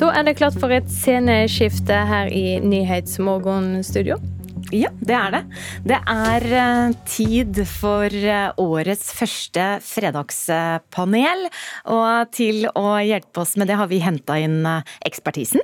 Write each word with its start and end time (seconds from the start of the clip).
Da 0.00 0.08
er 0.16 0.24
det 0.26 0.38
klart 0.38 0.56
for 0.60 0.72
et 0.72 0.88
sceneskifte 0.90 1.96
her 2.08 2.30
i 2.32 2.58
Nyhetsmorgen-studio. 2.64 4.16
Ja, 4.72 4.88
det 5.04 5.14
er 5.14 5.34
det. 5.34 5.40
Det 5.86 5.98
er 6.10 6.46
uh, 6.50 6.94
tid 7.06 7.60
for 7.68 8.08
uh, 8.08 8.54
årets 8.58 9.12
første 9.14 9.66
fredagspanel. 9.84 11.46
Og 11.94 12.32
til 12.34 12.64
å 12.72 12.96
hjelpe 13.04 13.44
oss 13.44 13.54
med 13.60 13.70
det 13.70 13.78
har 13.78 13.90
vi 13.92 14.00
henta 14.02 14.38
inn 14.40 14.64
uh, 14.66 14.80
ekspertisen. 15.06 15.62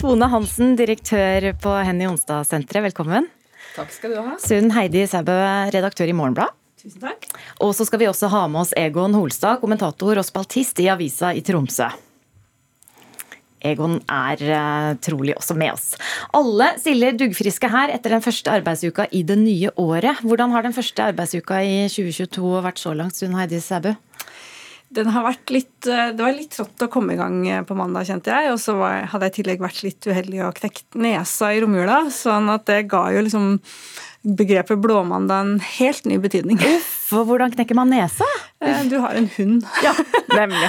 Tone 0.00 0.30
Hansen, 0.32 0.74
direktør 0.80 1.52
på 1.60 1.76
Henny 1.84 2.08
Onsdag-senteret, 2.10 2.88
velkommen. 2.90 3.28
Takk 3.76 3.92
skal 3.94 4.16
du 4.16 4.22
ha. 4.24 4.36
Sunn 4.42 4.72
Heidi 4.74 5.04
Sæbø, 5.06 5.36
redaktør 5.70 6.10
i 6.10 6.16
Morgenblad. 6.16 6.56
Tusen 6.80 7.02
takk. 7.04 7.28
Og 7.60 7.74
så 7.76 7.84
skal 7.86 8.00
vi 8.00 8.08
også 8.08 8.32
ha 8.32 8.46
med 8.48 8.64
oss 8.64 8.74
Egon 8.78 9.14
Holstad, 9.14 9.60
kommentator 9.62 10.18
og 10.18 10.26
spaltist 10.26 10.80
i 10.80 10.88
avisa 10.90 11.34
i 11.36 11.44
Tromsø. 11.44 11.90
Egon 13.60 13.98
er 14.08 14.44
uh, 14.48 14.98
trolig 15.04 15.34
også 15.36 15.56
med 15.58 15.74
oss. 15.74 15.94
Alle 16.36 16.72
stiller 16.80 17.16
duggfriske 17.18 17.70
her 17.72 17.92
etter 17.94 18.16
den 18.16 18.24
første 18.24 18.52
arbeidsuka 18.52 19.08
i 19.12 19.22
det 19.26 19.38
nye 19.40 19.72
året. 19.80 20.22
Hvordan 20.24 20.54
har 20.56 20.66
den 20.66 20.76
første 20.76 21.10
arbeidsuka 21.10 21.60
i 21.64 21.82
2022 21.92 22.62
vært 22.64 22.80
så 22.80 22.94
langt, 22.96 23.18
Sunn 23.18 23.36
Heidi 23.38 23.60
Sæbø? 23.62 23.96
Den 24.90 25.10
har 25.14 25.22
vært 25.22 25.52
litt, 25.54 25.86
eh, 25.86 26.10
det 26.16 26.24
var 26.24 26.34
litt 26.34 26.50
trått 26.56 26.82
å 26.82 26.90
komme 26.90 27.14
i 27.14 27.18
gang 27.20 27.40
eh, 27.46 27.62
på 27.66 27.76
mandag, 27.78 28.08
kjente 28.08 28.32
jeg. 28.34 28.50
Og 28.54 28.58
så 28.58 28.74
hadde 28.80 29.28
jeg 29.28 29.32
i 29.32 29.36
tillegg 29.38 29.62
vært 29.62 29.82
litt 29.86 30.08
uheldig 30.10 30.44
og 30.48 30.56
knekt 30.58 30.98
nesa 30.98 31.52
i 31.54 31.60
romjula. 31.62 32.04
Sånn 32.14 32.50
at 32.50 32.66
det 32.70 32.88
ga 32.90 33.04
jo 33.14 33.22
liksom 33.22 33.52
begrepet 34.20 34.80
blåmandag 34.82 35.44
en 35.46 35.52
helt 35.78 36.08
ny 36.10 36.18
betydning. 36.20 36.58
For 37.08 37.24
hvordan 37.28 37.54
knekker 37.54 37.78
man 37.78 37.92
nesa? 37.94 38.26
Du 38.90 38.98
har 39.00 39.14
en 39.16 39.30
hund. 39.38 39.64
Ja, 39.84 39.94
nemlig. 40.34 40.68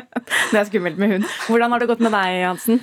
Det 0.52 0.60
er 0.60 0.68
skummelt 0.68 1.00
med 1.00 1.16
hund. 1.16 1.26
Hvordan 1.48 1.72
har 1.72 1.82
det 1.82 1.88
gått 1.90 2.04
med 2.04 2.12
deg, 2.14 2.42
Hansen? 2.44 2.78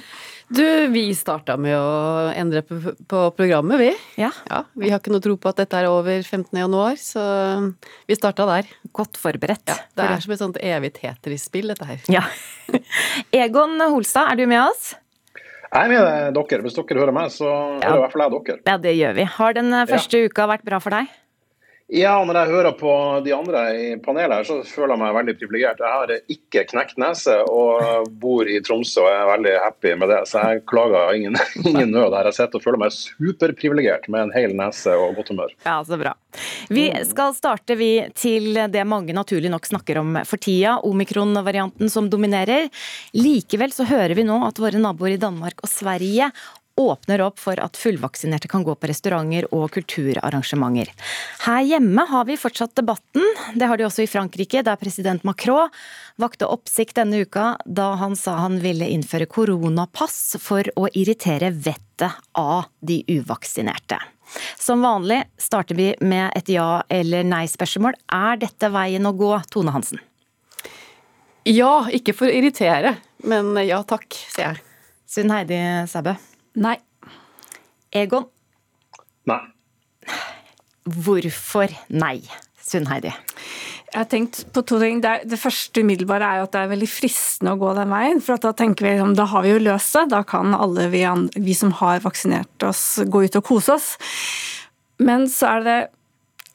Du, 0.49 0.65
vi 0.89 1.03
starta 1.13 1.53
med 1.61 1.75
å 1.77 2.29
endre 2.33 2.63
på, 2.65 2.79
på 3.09 3.19
programmet, 3.37 3.77
vi. 3.77 3.89
Ja. 4.17 4.31
ja. 4.49 4.63
Vi 4.73 4.89
har 4.89 4.97
ikke 4.97 5.13
noe 5.13 5.21
tro 5.21 5.35
på 5.37 5.51
at 5.51 5.59
dette 5.61 5.77
er 5.77 5.89
over 5.91 6.23
15. 6.23 6.49
januar, 6.57 6.97
så 6.97 7.21
vi 8.09 8.17
starta 8.17 8.47
der. 8.49 8.71
Godt 8.95 9.19
forberedt. 9.21 9.69
Ja, 9.69 9.77
det 9.93 10.07
er 10.07 10.25
som 10.25 10.33
et 10.33 10.41
sånt 10.41 10.57
evig 10.57 10.95
Tetris-spill, 10.97 11.69
dette 11.69 11.85
her. 11.85 12.01
Ja. 12.09 12.25
Egon 13.43 13.77
Holstad, 13.83 14.33
er 14.33 14.41
du 14.41 14.49
med 14.49 14.63
oss? 14.63 14.95
Jeg 15.69 15.85
er 15.85 15.91
med 15.93 16.33
dere. 16.33 16.63
Hvis 16.65 16.79
dere 16.79 17.03
hører 17.03 17.13
meg, 17.13 17.29
så 17.29 17.45
ja. 17.45 17.85
hører 17.85 17.99
i 17.99 18.03
hvert 18.07 18.17
fall 18.17 18.25
jeg 18.25 18.37
dere. 18.39 18.61
Ja, 18.65 18.77
det 18.81 18.97
gjør 18.97 19.17
vi. 19.21 19.29
Har 19.37 19.57
den 19.59 19.81
første 19.93 20.23
ja. 20.23 20.31
uka 20.33 20.49
vært 20.49 20.65
bra 20.65 20.81
for 20.81 20.97
deg? 20.97 21.13
Ja, 21.89 22.19
når 22.21 22.37
jeg 22.37 22.51
hører 22.53 22.75
på 22.77 22.91
de 23.25 23.31
andre 23.33 23.61
i 23.73 23.85
panelet 24.03 24.35
her, 24.37 24.45
så 24.45 24.59
føler 24.61 24.93
jeg 24.93 25.01
meg 25.01 25.15
veldig 25.15 25.33
privilegert. 25.39 25.79
Jeg 25.81 25.95
har 25.95 26.11
ikke 26.35 26.61
knekt 26.69 26.99
nese 27.01 27.33
og 27.49 28.05
bor 28.21 28.45
i 28.45 28.59
Tromsø 28.61 29.01
og 29.01 29.09
er 29.09 29.29
veldig 29.31 29.55
happy 29.63 29.95
med 29.97 30.13
det. 30.13 30.19
Så 30.29 30.43
jeg 30.43 30.61
klager 30.69 31.17
ingen, 31.17 31.39
ingen 31.71 31.89
nød 31.95 32.13
her. 32.13 32.29
Jeg 32.29 32.37
sitter 32.37 32.61
og 32.61 32.65
føler 32.67 32.83
meg 32.83 32.93
superprivilegert 32.93 34.05
med 34.13 34.27
en 34.27 34.35
hel 34.37 34.53
nese 34.59 34.93
og 34.93 35.17
godt 35.17 35.33
humør. 35.33 35.55
Ja, 35.65 35.79
så 35.87 35.97
bra. 35.97 36.13
Vi 36.69 36.85
skal 37.09 37.33
starte 37.33 37.73
vi 37.79 37.89
til 38.13 38.53
det 38.69 38.85
mange 38.85 39.15
naturlig 39.17 39.49
nok 39.49 39.65
snakker 39.65 39.97
om 40.03 40.21
for 40.29 40.37
tida, 40.45 40.77
omikron-varianten 40.85 41.89
som 41.89 42.11
dominerer. 42.13 42.69
Likevel 43.17 43.73
så 43.73 43.89
hører 43.89 44.13
vi 44.13 44.29
nå 44.29 44.37
at 44.45 44.61
våre 44.61 44.77
naboer 44.77 45.17
i 45.17 45.21
Danmark 45.21 45.65
og 45.65 45.73
Sverige 45.73 46.29
åpner 46.79 47.21
opp 47.25 47.39
for 47.41 47.59
at 47.59 47.77
fullvaksinerte 47.77 48.47
kan 48.51 48.63
gå 48.63 48.75
på 48.75 48.89
restauranter 48.89 49.47
og 49.55 49.67
kulturarrangementer. 49.75 50.91
Her 51.45 51.61
hjemme 51.67 52.05
har 52.09 52.27
vi 52.29 52.37
fortsatt 52.39 52.75
debatten. 52.79 53.25
Det 53.55 53.67
har 53.67 53.77
de 53.77 53.87
også 53.87 54.05
i 54.05 54.11
Frankrike, 54.11 54.63
der 54.63 54.79
president 54.79 55.25
Macron 55.27 55.69
vakte 56.19 56.47
oppsikt 56.47 56.95
denne 56.99 57.23
uka 57.25 57.57
da 57.65 57.91
han 57.99 58.15
sa 58.19 58.37
han 58.39 58.59
ville 58.63 58.87
innføre 58.87 59.27
koronapass 59.29 60.37
for 60.39 60.67
å 60.79 60.87
irritere 60.93 61.51
vettet 61.51 62.15
av 62.39 62.69
de 62.79 63.01
uvaksinerte. 63.11 63.99
Som 64.59 64.83
vanlig 64.85 65.23
starter 65.41 65.75
vi 65.75 65.95
med 66.01 66.31
et 66.35 66.49
ja- 66.53 66.83
eller 66.89 67.23
nei-spørsmål. 67.23 67.97
Er 68.13 68.37
dette 68.37 68.69
veien 68.69 69.03
å 69.09 69.15
gå, 69.17 69.33
Tone 69.49 69.73
Hansen? 69.73 69.99
Ja, 71.49 71.87
ikke 71.89 72.13
for 72.13 72.29
å 72.29 72.35
irritere, 72.35 72.97
men 73.23 73.55
ja 73.65 73.81
takk, 73.83 74.13
sier 74.13 74.51
jeg. 74.53 74.61
Sunn 75.09 75.31
Heidi 75.33 75.57
Sæbø? 75.89 76.13
Nei. 76.57 76.77
Egon? 77.93 78.25
Nei. 79.29 79.41
Hvorfor 80.89 81.73
nei, 81.93 82.21
Sunn 82.65 82.87
Heidi? 82.89 83.11
Jeg 83.89 83.97
har 83.97 84.09
tenkt 84.09 84.41
på 84.53 84.61
to 84.69 84.77
ting. 84.81 84.99
Det, 85.01 85.23
det 85.29 85.39
første 85.41 85.81
umiddelbare 85.81 86.25
er 86.25 86.39
jo 86.39 86.47
at 86.47 86.53
det 86.53 86.61
er 86.61 86.71
veldig 86.75 86.89
fristende 86.89 87.55
å 87.55 87.59
gå 87.61 87.71
den 87.77 87.89
veien. 87.89 88.19
For 88.21 88.41
da 88.41 88.51
tenker 88.57 88.85
vi 88.85 89.13
da 89.17 89.25
har 89.31 89.45
vi 89.45 89.53
jo 89.55 89.61
løst 89.65 89.97
det. 89.97 90.03
Da 90.13 90.21
kan 90.29 90.53
alle 90.53 90.85
vi, 90.93 91.01
vi 91.41 91.55
som 91.57 91.73
har 91.79 92.03
vaksinert 92.05 92.67
oss, 92.67 92.83
gå 93.05 93.23
ut 93.25 93.39
og 93.39 93.47
kose 93.47 93.73
oss. 93.79 93.87
Men 95.01 95.25
så 95.31 95.55
er 95.55 95.65
det 95.65 95.79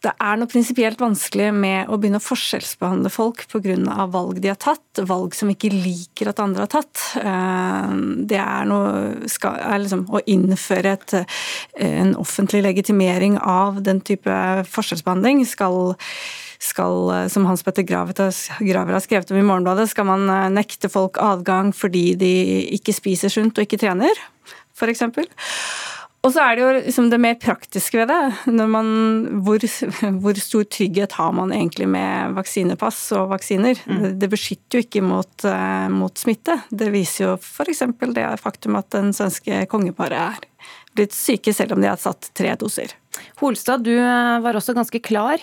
det 0.05 0.13
er 0.21 0.39
noe 0.39 0.51
prinsipielt 0.51 1.01
vanskelig 1.01 1.49
med 1.57 1.89
å 1.89 1.97
begynne 2.01 2.21
å 2.21 2.25
forskjellsbehandle 2.25 3.11
folk 3.13 3.47
pga. 3.51 4.07
valg 4.13 4.41
de 4.43 4.51
har 4.53 4.61
tatt, 4.61 5.01
valg 5.09 5.35
som 5.37 5.51
ikke 5.51 5.73
liker 5.73 6.31
at 6.31 6.43
andre 6.43 6.67
har 6.67 6.73
tatt. 6.73 7.01
Det 8.29 8.39
er, 8.41 8.69
noe, 8.69 9.29
skal, 9.31 9.59
er 9.59 9.83
liksom 9.83 10.07
å 10.13 10.23
innføre 10.27 10.95
et, 10.99 11.17
en 11.81 12.15
offentlig 12.21 12.63
legitimering 12.67 13.39
av 13.41 13.83
den 13.85 14.03
type 14.05 14.41
forskjellsbehandling 14.71 15.45
skal 15.49 15.97
skal, 16.65 17.11
som 17.29 17.45
Hans 17.45 17.61
Petter 17.61 17.85
Graver 17.85 18.17
har 18.25 19.03
skrevet 19.05 19.33
om 19.35 19.37
i 19.37 19.45
Morgenbladet, 19.45 19.91
skal 19.91 20.07
man 20.09 20.25
nekte 20.55 20.89
folk 20.89 21.19
adgang 21.21 21.75
fordi 21.77 22.15
de 22.17 22.31
ikke 22.79 22.95
spiser 22.97 23.33
sunt 23.33 23.59
og 23.59 23.67
ikke 23.67 23.83
trener, 23.83 24.23
f.eks. 24.73 25.05
Og 26.25 26.33
så 26.33 26.41
er 26.41 26.57
det 26.57 26.63
jo 26.63 26.69
liksom 26.79 27.11
det 27.13 27.19
mer 27.21 27.35
praktiske 27.37 27.99
ved 28.01 28.09
det. 28.09 28.55
Man, 28.73 28.89
hvor, 29.45 29.61
hvor, 30.23 30.41
stor 30.41 30.65
trygghet 30.73 31.17
har 31.19 31.35
man 31.37 31.53
egentlig 31.53 31.89
med 31.93 32.37
vaksinepass 32.39 33.01
og 33.19 33.29
vaksiner? 33.35 33.81
Mm. 33.85 34.07
Det 34.23 34.31
beskytter 34.33 34.81
jo 34.81 34.87
ikke 34.87 35.05
mot, 35.05 35.35
uh, 35.45 35.87
mot 35.93 36.17
smitte. 36.17 36.57
Det 36.73 36.89
viser 36.95 37.27
jo 37.27 37.35
f.eks. 37.37 37.85
det 38.17 38.29
faktum 38.41 38.81
at 38.81 38.89
den 38.97 39.13
svenske 39.17 39.67
kongeparet 39.69 40.17
er 40.17 40.49
blitt 40.97 41.13
syke 41.13 41.53
selv 41.53 41.77
om 41.77 41.85
de 41.85 41.91
har 41.91 42.01
satt 42.01 42.31
tre 42.39 42.55
doser. 42.57 42.95
Holstad, 43.43 43.85
du 43.85 43.93
eh, 43.95 44.41
var 44.43 44.57
også 44.57 44.75
ganske 44.77 45.01
klar 45.05 45.43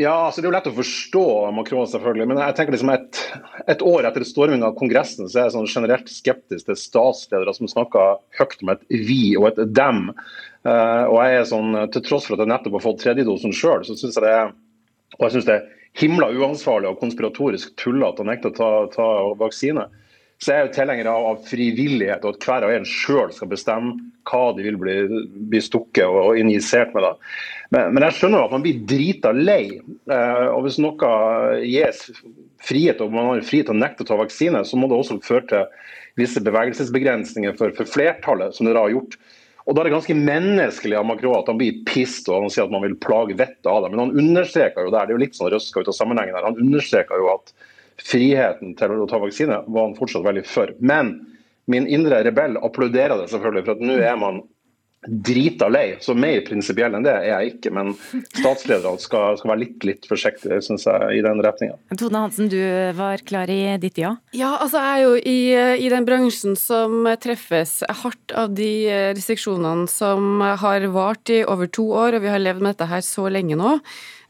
Ja, 0.00 0.14
altså 0.26 0.40
Det 0.40 0.46
er 0.46 0.48
jo 0.48 0.54
lett 0.54 0.68
å 0.70 0.76
forstå 0.76 1.24
Macron, 1.52 1.88
selvfølgelig. 1.90 2.26
Men 2.30 2.40
jeg 2.40 2.56
tenker 2.56 2.74
liksom 2.74 2.92
et, 2.94 3.20
et 3.68 3.82
år 3.84 4.08
etter 4.08 4.24
stormingen 4.24 4.64
av 4.64 4.76
Kongressen 4.78 5.28
så 5.28 5.42
er 5.42 5.48
jeg 5.48 5.56
sånn 5.56 5.68
generelt 5.68 6.08
skeptisk 6.08 6.70
til 6.70 6.78
statsledere 6.80 7.52
som 7.56 7.68
snakker 7.68 8.22
høyt 8.38 8.56
om 8.64 8.72
et 8.72 8.86
vi 8.88 9.34
og 9.36 9.50
et 9.50 9.60
dem. 9.76 10.08
Uh, 10.64 11.04
og 11.10 11.18
jeg 11.24 11.36
er 11.36 11.46
sånn, 11.48 11.76
Til 11.92 12.04
tross 12.08 12.26
for 12.28 12.36
at 12.36 12.44
jeg 12.44 12.52
nettopp 12.52 12.78
har 12.78 12.86
fått 12.88 13.04
tredjedosen 13.04 13.54
sjøl, 13.56 13.84
så 13.84 13.96
syns 13.96 14.16
jeg 14.16 14.24
det 14.24 14.34
er 14.38 14.50
og 15.18 15.26
jeg 15.26 15.34
synes 15.34 15.48
det 15.48 15.56
er 15.56 15.64
himla 16.00 16.28
uansvarlig 16.30 16.90
og 16.90 17.00
konspiratorisk 17.00 17.74
tullete 17.80 18.22
å 18.22 18.28
nekte 18.28 18.52
å 18.52 18.56
ta, 18.56 18.70
ta 18.94 19.08
vaksine. 19.40 19.88
Så 20.40 20.54
jeg 20.54 20.56
er 20.56 20.68
jo 20.68 20.72
tilhenger 20.72 21.08
av, 21.10 21.24
av, 21.30 21.40
frivillighet, 21.44 22.22
og 22.24 22.38
at 22.38 22.46
hver 22.46 22.64
og 22.64 22.72
en 22.72 22.86
sjøl 22.88 23.32
skal 23.36 23.50
bestemme 23.50 23.98
hva 24.30 24.54
de 24.56 24.64
vil 24.64 24.78
bli, 24.80 24.94
bli 25.52 25.60
stukket 25.60 26.06
og, 26.06 26.20
og, 26.30 26.38
injisert 26.40 26.94
med. 26.96 27.04
Men, 27.74 27.90
men, 27.92 28.06
jeg 28.06 28.16
skjønner 28.16 28.46
at 28.46 28.54
man 28.54 28.64
blir 28.64 28.78
drita 28.88 29.34
lei. 29.36 29.64
Eh, 29.80 30.46
og 30.48 30.64
Hvis 30.64 30.78
noe 30.80 31.10
gis 31.60 32.06
frihet 32.64 33.02
og 33.04 33.12
man 33.12 33.28
har 33.34 33.44
frihet 33.44 33.68
til 33.68 33.76
å 33.76 33.82
nekte 33.82 34.06
å 34.06 34.08
ta 34.08 34.16
vaksine, 34.20 34.64
så 34.64 34.80
må 34.80 34.88
det 34.88 34.96
også 34.96 35.20
føre 35.26 35.44
til 35.50 35.90
visse 36.20 36.40
bevegelsesbegrensninger 36.44 37.54
for, 37.60 37.76
for 37.76 37.88
flertallet, 37.88 38.56
som 38.56 38.68
det 38.68 38.74
da 38.78 38.86
har 38.86 38.96
gjort. 38.96 39.18
Og 39.68 39.76
Da 39.76 39.82
er 39.82 39.90
det 39.90 39.96
ganske 39.98 40.16
menneskelig 40.16 40.96
av 40.98 41.04
Macron 41.06 41.36
at 41.36 41.50
han 41.52 41.58
blir 41.60 41.82
pissed 41.86 42.30
og 42.32 42.46
han 42.46 42.52
sier 42.52 42.64
at 42.64 42.72
man 42.72 42.82
vil 42.86 42.96
plage 42.98 43.36
vettet 43.36 43.68
av 43.68 43.84
det. 43.84 43.92
Men 43.92 44.06
han 44.06 44.16
understreker 44.24 44.88
jo 44.88 44.94
der, 44.94 45.04
det 45.04 45.12
er 45.12 45.18
jo 45.18 45.24
litt 45.26 45.36
sånn 45.36 45.52
røska 45.52 45.84
ut 45.84 45.92
av 45.92 45.98
sammenhengen 46.00 46.38
her, 46.38 46.48
han 46.48 46.58
understreker 46.64 47.20
jo 47.20 47.28
at 47.36 47.52
friheten 48.04 48.76
til 48.78 48.94
å 48.96 49.08
ta 49.10 49.20
vaksine 49.22 49.62
var 49.66 49.88
han 49.88 49.98
fortsatt 49.98 50.24
veldig 50.26 50.46
for. 50.48 50.72
Men 50.80 51.18
min 51.70 51.86
indre 51.86 52.22
rebell 52.26 52.58
applauderer 52.60 53.20
det 53.20 53.30
selvfølgelig, 53.32 53.66
for 53.66 53.76
at 53.76 53.84
nå 53.84 53.98
er 54.00 54.16
man 54.20 54.42
drita 55.06 55.68
lei. 55.72 55.96
Så 56.00 56.12
mer 56.14 56.42
prinsipiell 56.44 56.92
enn 56.96 57.04
det 57.06 57.12
er 57.14 57.26
jeg 57.30 57.54
ikke. 57.54 57.72
Men 57.72 57.92
statslederne 58.36 59.00
skal, 59.00 59.38
skal 59.40 59.52
være 59.52 59.62
litt, 59.62 59.86
litt 59.88 60.08
forsiktige 60.08 60.60
syns 60.64 60.84
jeg, 60.88 61.14
i 61.16 61.22
den 61.24 61.40
retninga. 61.44 61.78
Tone 61.96 62.24
Hansen, 62.26 62.50
du 62.52 62.60
var 62.98 63.22
klar 63.24 63.50
i 63.52 63.62
ditt 63.80 64.00
ja? 64.00 64.14
Ja, 64.36 64.52
altså 64.60 64.82
jeg 64.82 64.90
er 64.90 65.06
jo 65.06 65.14
i, 65.16 65.38
i 65.86 65.92
den 65.92 66.08
bransjen 66.08 66.58
som 66.60 67.08
treffes 67.22 67.78
hardt 68.02 68.36
av 68.36 68.52
de 68.58 68.72
restriksjonene 69.16 69.88
som 69.90 70.44
har 70.60 70.84
vart 70.92 71.32
i 71.32 71.40
over 71.48 71.70
to 71.70 71.88
år, 71.96 72.18
og 72.18 72.26
vi 72.26 72.34
har 72.34 72.42
levd 72.42 72.64
med 72.64 72.74
dette 72.74 72.90
her 72.90 73.04
så 73.04 73.28
lenge 73.32 73.56
nå, 73.58 73.78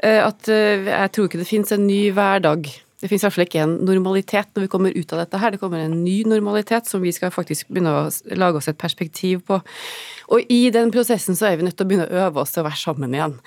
eh, 0.05 0.21
at 0.23 0.49
eh, 0.53 0.87
jeg 0.87 1.13
tror 1.15 1.27
ikke 1.27 1.43
det 1.43 1.51
finnes 1.51 1.75
en 1.75 1.87
ny 1.89 2.05
hverdag 2.15 2.71
det 3.01 3.09
finnes 3.09 3.23
i 3.23 3.27
hvert 3.27 3.37
fall 3.37 3.47
ikke 3.47 3.63
en 3.65 3.79
normalitet 3.89 4.51
når 4.53 4.67
vi 4.67 4.71
kommer 4.73 4.93
ut 4.93 5.13
av 5.15 5.23
dette 5.23 5.39
her. 5.41 5.55
Det 5.55 5.61
kommer 5.63 5.81
en 5.81 6.03
ny 6.05 6.19
normalitet 6.29 6.89
som 6.91 7.01
vi 7.01 7.13
skal 7.17 7.33
faktisk 7.33 7.71
begynne 7.73 7.95
å 7.97 8.03
lage 8.37 8.61
oss 8.61 8.69
et 8.69 8.81
perspektiv 8.81 9.41
på. 9.49 9.57
Og 10.37 10.53
i 10.53 10.61
den 10.75 10.93
prosessen 10.93 11.39
så 11.39 11.49
er 11.49 11.57
vi 11.57 11.65
nødt 11.65 11.79
til 11.81 11.89
å 11.89 11.91
begynne 11.91 12.09
å 12.11 12.27
øve 12.27 12.45
oss 12.45 12.53
til 12.53 12.61
å 12.61 12.69
være 12.69 12.81
sammen 12.83 13.17
igjen. 13.17 13.39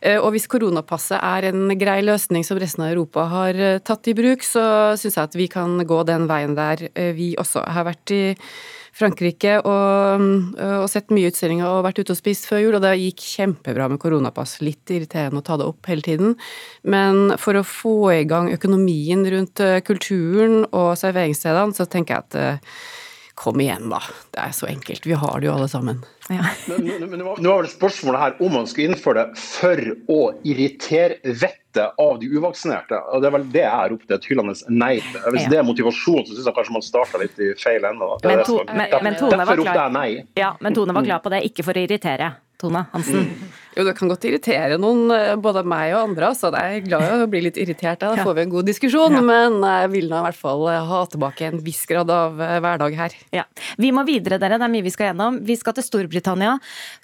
Eh, 0.00 0.16
og 0.16 0.32
hvis 0.32 0.48
koronapasset 0.50 1.20
er 1.20 1.50
en 1.50 1.76
grei 1.78 2.00
løsning 2.06 2.46
som 2.46 2.60
resten 2.62 2.86
av 2.86 2.94
Europa 2.94 3.28
har 3.34 3.60
eh, 3.60 3.80
tatt 3.84 4.08
i 4.08 4.16
bruk, 4.16 4.46
så 4.48 4.64
syns 4.96 5.18
jeg 5.18 5.28
at 5.28 5.36
vi 5.38 5.50
kan 5.52 5.76
gå 5.86 6.02
den 6.08 6.24
veien 6.30 6.56
der, 6.56 6.88
eh, 6.96 7.12
vi 7.12 7.34
også. 7.36 7.66
Har 7.68 7.90
vært 7.92 8.16
i 8.16 8.22
Frankrike 8.96 9.56
og, 9.64 10.24
og, 10.60 10.86
sett 10.92 11.12
mye 11.14 11.30
utstillinger 11.32 11.68
og 11.68 11.84
vært 11.86 12.02
ute 12.02 12.14
og 12.14 12.18
spist 12.18 12.48
før 12.50 12.62
jul, 12.62 12.76
og 12.76 12.84
det 12.84 12.94
gikk 13.00 13.24
kjempebra 13.24 13.88
med 13.92 14.00
koronapass. 14.02 14.58
Litt 14.64 14.92
irriterende 14.92 15.40
å 15.40 15.46
ta 15.46 15.58
det 15.60 15.68
opp 15.70 15.88
hele 15.90 16.04
tiden, 16.04 16.34
men 16.84 17.36
for 17.40 17.56
å 17.56 17.66
få 17.66 17.96
i 18.14 18.24
gang 18.28 18.52
økonomien 18.52 19.24
rundt 19.32 19.62
kulturen 19.88 20.66
og 20.70 20.92
serveringsstedene, 21.00 21.76
så 21.76 21.88
tenker 21.88 22.18
jeg 22.18 22.26
at 22.26 22.68
Kom 23.34 23.60
igjen, 23.60 23.88
da. 23.88 24.02
Det 24.30 24.40
er 24.40 24.52
så 24.52 24.66
enkelt. 24.68 25.06
Vi 25.06 25.16
har 25.16 25.40
det 25.40 25.48
jo 25.48 25.54
alle 25.54 25.68
sammen. 25.68 26.02
Ja. 26.28 26.44
men, 26.68 27.10
men, 27.10 27.22
nå 27.22 27.48
var 27.48 27.62
vel 27.62 27.70
spørsmålet 27.72 28.20
her 28.20 28.42
om 28.44 28.52
man 28.58 28.68
skulle 28.68 28.92
innføre 28.92 29.24
det 29.24 29.40
for 29.40 29.82
å 30.12 30.18
irritere 30.44 31.16
vettet 31.24 31.96
av 32.02 32.20
de 32.20 32.28
uvaksinerte. 32.28 33.00
og 33.08 33.24
Det 33.24 33.30
er 33.30 33.34
vel 33.38 33.48
det 33.54 33.64
jeg 33.64 33.72
har 33.72 33.96
til 34.04 34.16
et 34.18 34.28
hyllende 34.28 34.56
nei 34.68 34.92
til. 35.00 35.18
Hvis 35.32 35.46
ja. 35.46 35.54
det 35.54 35.60
er 35.62 35.66
motivasjon, 35.70 36.22
så 36.28 36.36
syns 36.36 36.50
jeg 36.50 36.58
kanskje 36.60 36.76
man 36.76 36.86
starta 36.86 37.22
litt 37.24 37.40
i 37.40 37.50
feil 37.56 37.88
ende. 37.88 38.12
Men, 38.28 38.44
to, 38.44 38.60
men, 38.68 38.96
men, 39.08 39.18
Derfor 39.18 39.62
ropte 39.62 39.80
jeg 39.80 39.96
nei. 39.96 40.08
Ja, 40.38 40.54
men 40.60 40.76
Tone 40.76 40.96
var 40.96 41.08
klar 41.08 41.24
på 41.24 41.32
det, 41.32 41.44
ikke 41.48 41.64
for 41.66 41.80
å 41.80 41.86
irritere. 41.88 42.34
Tone 42.60 42.84
Hansen. 42.92 43.32
Jo, 43.72 43.86
det 43.86 43.94
kan 43.96 44.10
godt 44.10 44.26
irritere 44.28 44.76
noen, 44.80 45.06
eh, 45.14 45.34
både 45.40 45.62
meg 45.64 45.94
og 45.94 46.10
andre. 46.10 46.32
Så 46.36 46.50
jeg 46.52 46.76
er 46.76 46.84
glad 46.84 47.04
i 47.06 47.24
å 47.24 47.28
bli 47.30 47.40
litt 47.46 47.56
irritert. 47.60 48.02
Da 48.02 48.12
får 48.20 48.34
vi 48.36 48.42
en 48.44 48.52
god 48.52 48.68
diskusjon. 48.68 49.16
Ja. 49.16 49.22
Men 49.24 49.62
jeg 49.64 49.92
vil 49.94 50.10
nå 50.10 50.18
i 50.18 50.26
hvert 50.26 50.38
fall 50.38 50.66
eh, 50.68 50.90
ha 50.90 51.00
tilbake 51.08 51.48
en 51.48 51.62
viss 51.64 51.80
grad 51.88 52.12
av 52.12 52.40
eh, 52.40 52.58
hverdag 52.60 52.96
her. 52.98 53.16
Ja. 53.32 53.46
Vi 53.80 53.92
må 53.94 54.04
videre, 54.08 54.36
dere. 54.42 54.58
Det 54.60 54.68
er 54.68 54.74
mye 54.74 54.84
vi 54.84 54.92
skal 54.92 55.10
gjennom. 55.10 55.40
Vi 55.48 55.56
skal 55.56 55.76
til 55.78 55.86
Storbritannia. 55.86 56.58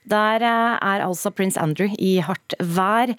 Der 0.09 0.45
er 0.45 1.05
altså 1.05 1.33
prins 1.33 1.57
Andrew 1.61 1.89
i 1.97 2.19
hardt 2.25 2.57
vær. 2.61 3.15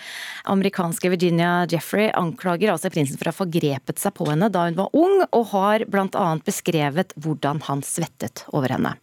Amerikanske 0.49 1.09
Virginia 1.09 1.65
Jeffrey 1.69 2.11
anklager 2.13 2.73
altså 2.73 2.93
prinsen 2.93 3.17
for 3.17 3.29
å 3.29 3.33
ha 3.33 3.39
forgrepet 3.39 4.01
seg 4.01 4.13
på 4.17 4.29
henne 4.29 4.51
da 4.53 4.67
hun 4.67 4.77
var 4.77 4.93
ung, 4.97 5.23
og 5.33 5.49
har 5.53 5.85
bl.a. 5.89 6.27
beskrevet 6.45 7.13
hvordan 7.17 7.63
han 7.65 7.81
svettet 7.85 8.45
over 8.53 8.73
henne. 8.73 8.93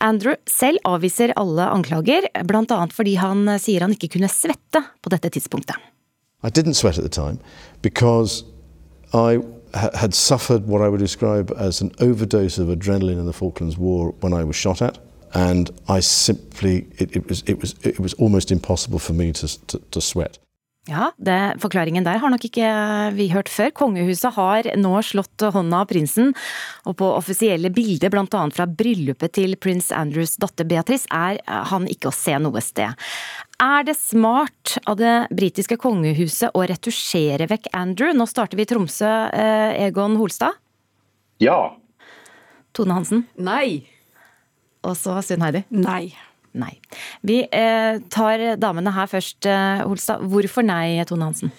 Andrew 0.00 0.38
selv 0.48 0.80
avviser 0.88 1.34
alle 1.38 1.66
anklager, 1.70 2.26
bl.a. 2.46 2.80
fordi 2.94 3.16
han 3.20 3.44
sier 3.60 3.79
sier 3.80 3.88
han 3.88 3.96
ikke 3.96 4.18
kunne 4.18 4.28
svette 4.28 4.82
på 5.00 5.10
dette 5.10 5.30
tidspunktet. 5.32 5.76
I 9.12 9.38
had 9.74 10.12
suffered 10.14 10.66
what 10.66 10.82
I 10.82 10.88
would 10.88 11.00
describe 11.00 11.52
as 11.56 11.80
an 11.80 11.92
overdose 12.00 12.58
of 12.58 12.68
adrenaline 12.68 13.18
in 13.18 13.26
the 13.26 13.32
Falklands 13.32 13.78
War 13.78 14.14
when 14.20 14.32
I 14.32 14.44
was 14.44 14.56
shot 14.56 14.82
at. 14.82 14.98
And 15.32 15.70
I 15.88 16.00
simply, 16.00 16.86
it, 16.98 17.16
it, 17.16 17.28
was, 17.28 17.42
it, 17.46 17.60
was, 17.60 17.74
it 17.84 18.00
was 18.00 18.14
almost 18.14 18.50
impossible 18.50 18.98
for 18.98 19.12
me 19.12 19.32
to, 19.32 19.66
to, 19.66 19.78
to 19.78 20.00
sweat. 20.00 20.38
Ja, 20.88 21.10
det, 21.20 21.60
Forklaringen 21.60 22.06
der 22.06 22.18
har 22.22 22.32
nok 22.32 22.44
ikke 22.48 22.68
vi 23.12 23.26
hørt 23.34 23.50
før. 23.52 23.68
Kongehuset 23.76 24.32
har 24.34 24.68
nå 24.80 24.94
slått 25.04 25.44
hånda 25.52 25.82
av 25.84 25.90
prinsen, 25.90 26.32
og 26.88 26.96
på 27.02 27.10
offisielle 27.18 27.68
bilder, 27.74 28.08
bl.a. 28.12 28.40
fra 28.56 28.66
bryllupet 28.66 29.34
til 29.36 29.58
prins 29.60 29.90
Andrews 29.92 30.38
datter 30.40 30.64
Beatrice, 30.68 31.04
er 31.12 31.42
han 31.70 31.84
ikke 31.90 32.08
å 32.08 32.16
se 32.16 32.38
noe 32.40 32.62
sted. 32.64 32.96
Er 33.60 33.84
det 33.84 33.98
smart 34.00 34.78
av 34.88 34.96
det 35.02 35.28
britiske 35.36 35.76
kongehuset 35.82 36.56
å 36.56 36.64
retusjere 36.64 37.50
vekk 37.50 37.68
Andrew? 37.76 38.14
Nå 38.16 38.24
starter 38.30 38.56
vi 38.56 38.64
i 38.64 38.70
Tromsø. 38.70 39.12
Eh, 39.36 39.84
Egon 39.84 40.16
Holstad? 40.16 40.56
Ja. 41.44 41.76
Tone 42.72 42.96
Hansen? 42.96 43.26
Nei. 43.36 43.84
Og 44.80 44.96
så 44.96 45.20
Sunn 45.26 45.44
Heidi? 45.44 45.66
Nei. 45.76 46.14
Nei. 46.58 46.72
Vi 47.26 47.42
eh, 47.46 47.98
tar 48.10 48.42
damene 48.58 48.92
her 48.94 49.10
først, 49.10 49.46
eh, 49.46 49.82
Holstad. 49.86 50.24
Hvorfor 50.32 50.66
nei, 50.66 50.98
Tone 51.06 51.28
Hansen? 51.28 51.52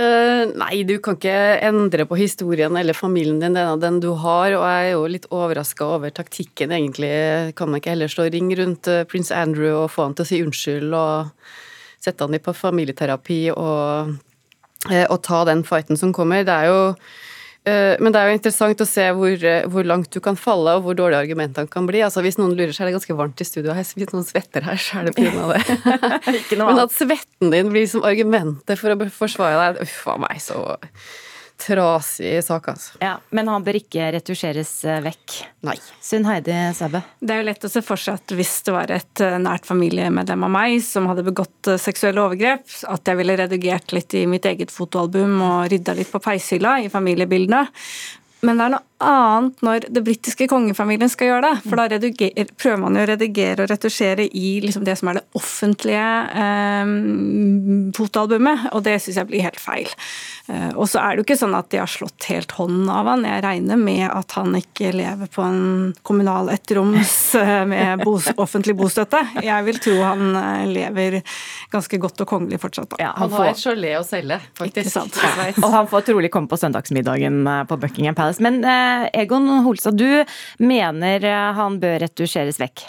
Uh, 0.00 0.48
nei, 0.56 0.80
du 0.88 0.94
kan 1.04 1.18
ikke 1.18 1.34
endre 1.68 2.06
på 2.08 2.16
historien 2.16 2.72
eller 2.80 2.96
familien 2.96 3.42
din, 3.42 3.52
den, 3.58 3.82
den 3.82 3.98
du 4.00 4.14
har. 4.16 4.54
Og 4.56 4.64
jeg 4.64 4.86
er 4.86 4.94
jo 4.94 5.10
litt 5.12 5.28
overraska 5.28 5.90
over 5.98 6.14
taktikken, 6.14 6.72
egentlig. 6.72 7.12
Kan 7.58 7.70
man 7.70 7.82
ikke 7.82 7.92
heller 7.92 8.10
slå 8.10 8.30
ring 8.32 8.48
rundt 8.58 8.88
prins 9.12 9.32
Andrew 9.36 9.82
og 9.82 9.92
få 9.92 10.08
han 10.08 10.16
til 10.16 10.24
å 10.24 10.30
si 10.30 10.40
unnskyld 10.46 10.96
og 10.96 11.52
sette 12.02 12.24
han 12.24 12.34
i 12.34 12.40
på 12.42 12.56
familieterapi 12.56 13.42
og, 13.52 14.16
og 14.88 15.18
ta 15.28 15.44
den 15.46 15.62
fighten 15.68 16.00
som 16.00 16.16
kommer? 16.16 16.48
Det 16.48 16.56
er 16.56 16.72
jo 16.72 16.80
men 18.02 18.10
det 18.10 18.18
er 18.18 18.30
jo 18.30 18.36
interessant 18.38 18.80
å 18.82 18.86
se 18.88 19.04
hvor, 19.14 19.44
eh, 19.46 19.66
hvor, 19.70 19.86
langt 19.86 20.10
du 20.10 20.18
kan 20.24 20.38
falle, 20.38 20.74
og 20.78 20.86
hvor 20.86 20.96
dårlige 20.98 21.20
argumentene 21.22 21.70
kan 21.70 21.86
bli. 21.86 22.00
Altså 22.02 22.24
Hvis 22.24 22.38
noen 22.40 22.56
lurer, 22.58 22.72
så 22.74 22.82
er 22.82 22.90
det 22.90 22.96
ganske 22.96 23.18
varmt 23.18 23.42
i 23.42 23.46
studio 23.46 23.76
her. 23.76 23.86
Hvis 23.86 24.10
noen 24.10 24.26
svetter 24.26 24.66
her, 24.66 24.80
så 24.82 24.98
er 24.98 25.10
det 25.10 25.14
pga. 25.14 25.52
det. 25.54 26.56
Men 26.58 26.82
at 26.82 26.94
svetten 26.96 27.54
din 27.54 27.70
blir 27.70 27.86
som 27.90 28.02
argumentet 28.08 28.80
for 28.80 28.94
å 28.94 29.10
forsvare 29.14 29.60
deg, 29.60 29.84
uff 29.86 30.00
a 30.10 30.18
meg, 30.24 30.42
så 30.42 30.64
trasig 31.62 32.44
sak, 32.44 32.68
altså. 32.72 32.96
Ja, 33.02 33.16
Men 33.30 33.50
han 33.50 33.64
bør 33.64 33.78
ikke 33.78 34.10
retusjeres 34.16 34.72
eh, 34.88 35.00
vekk? 35.04 35.36
Nei. 35.68 35.76
Sunn 36.02 36.26
Heidi 36.28 36.54
Sæbø? 36.76 37.02
Det 37.20 37.34
er 37.34 37.42
jo 37.42 37.48
lett 37.48 37.66
å 37.66 37.72
se 37.72 37.82
for 37.86 38.00
seg 38.00 38.20
at 38.20 38.34
hvis 38.36 38.54
det 38.66 38.74
var 38.74 38.92
et 38.94 39.24
eh, 39.24 39.38
nært 39.42 39.68
familiemedlem 39.68 40.46
av 40.48 40.54
meg 40.54 40.78
som 40.86 41.08
hadde 41.10 41.26
begått 41.26 41.70
eh, 41.70 41.80
seksuelle 41.80 42.22
overgrep, 42.24 42.66
at 42.90 43.12
jeg 43.12 43.20
ville 43.20 43.38
redigert 43.38 43.94
litt 43.96 44.16
i 44.18 44.26
mitt 44.30 44.48
eget 44.48 44.74
fotoalbum 44.74 45.38
og 45.42 45.70
rydda 45.72 45.96
litt 45.98 46.12
på 46.12 46.22
peishylla 46.22 46.78
i 46.82 46.90
familiebildene. 46.92 47.66
Men 48.42 48.58
det 48.58 48.64
er 48.64 48.74
noe 48.74 48.91
annet 49.02 49.64
når 49.64 49.86
det 49.92 50.04
britiske 50.06 50.48
kongefamilien 50.50 51.10
skal 51.12 51.32
gjøre 51.32 51.48
det. 51.48 51.62
For 51.66 51.80
da 51.80 51.88
rediger, 51.92 52.52
prøver 52.58 52.82
man 52.82 52.98
jo 52.98 53.04
å 53.04 53.10
redigere 53.12 53.64
og 53.66 53.72
retusjere 53.72 54.26
i 54.28 54.54
liksom 54.64 54.86
det 54.86 54.96
som 55.00 55.10
er 55.12 55.20
det 55.20 55.24
offentlige 55.38 56.08
eh, 56.44 56.92
fotoalbumet, 57.98 58.68
og 58.72 58.84
det 58.86 58.98
syns 59.02 59.20
jeg 59.20 59.30
blir 59.30 59.46
helt 59.46 59.60
feil. 59.62 59.90
Eh, 60.48 60.70
og 60.72 60.88
så 60.90 61.02
er 61.02 61.14
det 61.14 61.22
jo 61.22 61.26
ikke 61.28 61.38
sånn 61.42 61.56
at 61.58 61.70
de 61.72 61.80
har 61.82 61.90
slått 61.90 62.28
helt 62.30 62.54
hånden 62.58 62.90
av 62.92 63.10
han. 63.12 63.26
Jeg 63.28 63.44
regner 63.44 63.80
med 63.80 64.06
at 64.08 64.36
han 64.38 64.56
ikke 64.58 64.92
lever 64.96 65.30
på 65.32 65.44
en 65.46 65.92
kommunal 66.06 66.50
ettroms 66.52 67.34
eh, 67.38 67.62
med 67.68 68.04
bos, 68.06 68.28
offentlig 68.36 68.76
bostøtte. 68.78 69.20
Jeg 69.42 69.68
vil 69.68 69.80
tro 69.82 69.98
han 70.02 70.36
eh, 70.38 70.66
lever 70.72 71.20
ganske 71.72 72.00
godt 72.02 72.24
og 72.24 72.30
kongelig 72.34 72.60
fortsatt. 72.62 72.98
Ja, 73.00 73.12
han, 73.16 73.30
han 73.30 73.38
har 73.38 73.52
et 73.52 73.62
gelé 73.62 73.94
å 73.98 74.04
selge, 74.06 74.38
faktisk. 74.58 74.98
og 75.62 75.68
han 75.72 75.88
får 75.90 76.06
trolig 76.10 76.32
komme 76.32 76.50
på 76.50 76.58
søndagsmiddagen 76.60 77.42
eh, 77.46 77.62
på 77.68 77.78
Buckingham 77.82 78.16
Palace. 78.18 78.42
Men 78.44 78.60
eh, 78.64 78.91
Egon 79.12 79.48
Holstad, 79.66 79.98
du 79.98 80.24
mener 80.62 81.24
han 81.58 81.78
bør 81.82 82.00
retusjeres 82.06 82.60
vekk? 82.62 82.84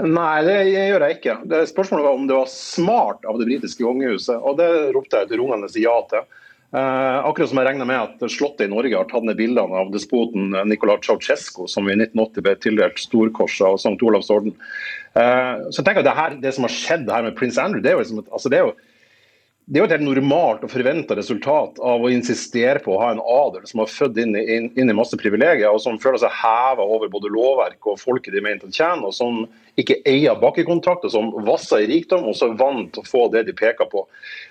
Nei, 0.00 0.36
det 0.46 0.58
gjør 0.70 1.04
jeg 1.04 1.16
ikke. 1.18 1.38
Det 1.50 1.64
Spørsmålet 1.68 2.06
var 2.06 2.18
om 2.18 2.28
det 2.28 2.36
var 2.38 2.52
smart 2.52 3.26
av 3.28 3.40
det 3.40 3.48
britiske 3.48 3.84
kongehuset, 3.84 4.36
og 4.38 4.60
det 4.60 4.68
ropte 4.94 5.18
jeg 5.18 5.28
et 5.28 5.40
rungende 5.40 5.70
ja 5.82 5.96
til. 6.12 6.28
Eh, 6.70 7.16
akkurat 7.26 7.50
som 7.50 7.58
jeg 7.58 7.66
regner 7.66 7.88
med 7.88 7.98
at 7.98 8.30
Slottet 8.30 8.68
i 8.68 8.70
Norge 8.70 8.94
har 8.94 9.08
tatt 9.10 9.24
ned 9.26 9.34
bildene 9.40 9.74
av 9.80 9.88
despoten 9.90 10.52
Nicolai 10.70 11.00
Ceaucescu, 11.02 11.64
som 11.66 11.88
i 11.90 11.96
1980 11.96 12.44
ble 12.46 12.54
tildelt 12.62 13.02
storkorset 13.02 13.66
av 13.66 13.80
St. 13.80 13.96
Olavs 14.06 14.30
orden. 14.30 14.54
Eh, 15.18 15.66
så 15.66 15.80
jeg 15.80 15.88
tenker 15.88 16.04
at 16.04 16.06
det, 16.06 16.14
her, 16.20 16.38
det 16.44 16.54
som 16.54 16.68
har 16.68 16.76
skjedd 16.76 17.10
her 17.10 17.26
med 17.26 17.34
prins 17.38 17.58
Andrew, 17.58 17.82
det 17.82 17.90
er 17.90 17.98
jo, 17.98 18.04
liksom, 18.04 18.22
altså 18.30 18.52
det 18.52 18.60
er 18.60 18.68
jo 18.68 18.76
det 19.70 19.78
er 19.78 19.84
jo 19.84 19.86
et 19.86 19.92
helt 19.94 20.02
normalt 20.02 20.64
og 20.66 20.72
forventa 20.72 21.14
resultat 21.14 21.76
av 21.86 22.02
å 22.02 22.08
insistere 22.10 22.80
på 22.82 22.90
å 22.90 22.98
ha 23.04 23.12
en 23.14 23.20
adel 23.22 23.68
som 23.70 23.78
har 23.84 23.92
født 23.92 24.16
inn 24.18 24.34
inn, 24.34 24.66
inn 24.74 24.90
i 24.90 24.96
masse 24.98 25.14
privilegier, 25.20 25.70
og 25.70 25.78
som 25.84 26.00
føler 26.02 26.18
seg 26.18 26.34
heva 26.40 26.82
over 26.82 27.12
både 27.12 27.30
lovverk 27.30 27.86
og 27.86 28.00
folket 28.02 28.34
de 28.34 28.42
mener 28.42 28.66
å 28.66 28.74
tjene, 28.74 29.06
og 29.06 29.14
som 29.14 29.44
ikke 29.78 30.00
eier 30.10 30.34
bakkekontakter, 30.42 31.12
som 31.14 31.30
vasser 31.46 31.84
i 31.84 31.90
rikdom, 31.92 32.26
og 32.26 32.34
så 32.34 32.50
vant 32.58 32.98
å 32.98 33.06
få 33.06 33.28
det 33.30 33.44
de 33.46 33.54
peker 33.54 33.86
på. 33.92 34.02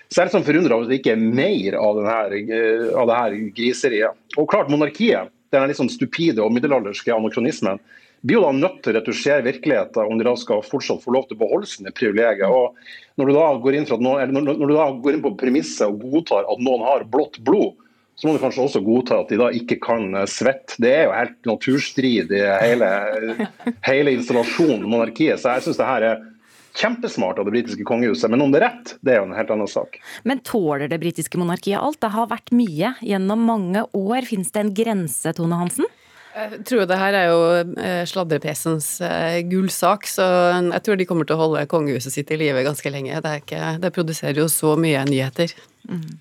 Selv 0.08 0.32
som 0.32 0.46
forundrer 0.48 0.78
over 0.78 0.88
at 0.88 0.94
det 0.94 1.02
ikke 1.02 1.18
er 1.18 1.28
mer 1.42 1.76
av, 1.82 2.00
denne, 2.00 2.40
eh, 2.56 2.88
av 2.96 3.12
det 3.12 3.20
her 3.20 3.38
griseriet. 3.60 4.24
Og 4.40 4.48
klart, 4.48 4.72
monarkiet, 4.72 5.34
den 5.52 5.68
litt 5.68 5.82
sånn 5.82 5.92
stupide 5.92 6.46
og 6.46 6.56
middelalderske 6.56 7.12
anakronismen, 7.12 7.84
blir 8.22 8.40
jo 8.40 8.46
da 8.46 8.54
nødt 8.56 8.80
til 8.84 8.94
å 8.94 9.00
retusjere 9.00 9.46
virkeligheten 9.46 10.10
om 10.12 10.20
de 10.20 10.28
da 10.28 10.36
skal 10.40 10.64
fortsatt 10.66 11.04
få 11.04 11.14
lov 11.16 11.28
til 11.28 11.38
å 11.38 11.44
beholde 11.44 11.70
sine 11.72 11.94
privilegier. 11.96 12.52
Og 12.52 12.76
når 13.20 13.30
du 13.30 13.36
da 13.38 13.46
går 13.64 13.78
inn, 13.80 13.88
noen, 14.00 14.34
når, 14.36 14.50
når 14.50 14.72
du 14.72 14.76
da 14.76 14.88
går 15.06 15.18
inn 15.18 15.24
på 15.26 15.36
premisset 15.40 15.88
og 15.88 16.04
godtar 16.04 16.50
at 16.50 16.64
noen 16.64 16.84
har 16.88 17.08
blått 17.12 17.40
blod, 17.48 17.78
så 18.20 18.28
må 18.28 18.36
du 18.36 18.42
kanskje 18.44 18.66
også 18.66 18.82
godta 18.84 19.22
at 19.22 19.30
de 19.32 19.38
da 19.40 19.48
ikke 19.56 19.78
kan 19.84 20.10
eh, 20.12 20.28
svette. 20.28 20.76
Det 20.84 20.92
er 20.92 21.06
jo 21.08 21.16
helt 21.16 21.38
naturstrid 21.48 22.34
i 22.36 22.42
hele, 22.60 22.90
hele 23.90 24.16
installasjonen, 24.18 24.84
monarkiet. 24.92 25.40
Så 25.40 25.56
jeg 25.56 25.70
syns 25.70 25.80
det 25.80 25.88
her 25.88 26.08
er 26.10 26.26
kjempesmart 26.80 27.40
av 27.40 27.48
det 27.48 27.54
britiske 27.56 27.86
kongehuset. 27.88 28.28
Men 28.32 28.44
om 28.44 28.52
det 28.52 28.60
er 28.60 28.66
rett, 28.68 28.94
det 29.00 29.14
er 29.14 29.22
jo 29.22 29.30
en 29.30 29.38
helt 29.38 29.54
annen 29.56 29.72
sak. 29.72 30.02
Men 30.28 30.44
tåler 30.44 30.92
det 30.92 31.00
britiske 31.02 31.40
monarkiet 31.40 31.80
alt? 31.80 32.02
Det 32.04 32.12
har 32.12 32.28
vært 32.32 32.52
mye 32.56 32.94
gjennom 33.00 33.48
mange 33.48 33.86
år. 33.96 34.28
Fins 34.28 34.52
det 34.52 34.66
en 34.66 34.76
grense, 34.76 35.34
Tone 35.40 35.62
Hansen? 35.62 35.88
Jeg 36.30 36.60
tror 36.70 36.86
det 36.86 36.98
her 37.00 37.16
er 37.18 37.28
jo 37.32 37.40
eh, 37.82 38.04
sladrepressens 38.08 38.88
eh, 39.06 39.40
gullsak, 39.50 40.06
så 40.08 40.26
jeg 40.70 40.84
tror 40.86 41.00
de 41.00 41.08
kommer 41.10 41.28
til 41.28 41.36
å 41.36 41.42
holde 41.42 41.66
kongehuset 41.72 42.14
sitt 42.14 42.30
i 42.32 42.38
live 42.38 42.62
ganske 42.68 42.92
lenge. 42.94 43.18
Det, 43.26 43.34
ikke, 43.42 43.64
det 43.82 43.94
produserer 43.96 44.38
jo 44.44 44.46
så 44.52 44.76
mye 44.80 45.02
nyheter. 45.10 45.56
Mm. 45.90 46.20